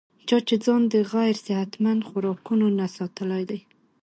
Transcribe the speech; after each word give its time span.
چا 0.27 0.37
چې 0.47 0.55
ځان 0.65 0.81
د 0.93 0.95
غېر 1.11 1.35
صحتمند 1.47 2.01
خوراکونو 2.07 2.67
نه 2.79 2.85
ساتلے 2.95 3.41
دے 3.49 3.59